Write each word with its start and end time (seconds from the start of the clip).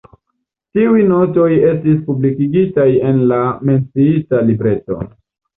Tiuj 0.77 1.01
notoj 1.11 1.49
estis 1.73 2.01
publikigitaj 2.09 2.89
en 3.11 3.21
la 3.33 3.39
menciita 3.71 4.45
libreto. 4.49 5.03